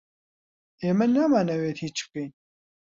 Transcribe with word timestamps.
ئێمە 0.81 1.05
نامانەوێت 1.15 1.77
هیچ 1.85 1.97
بکەین. 2.05 2.31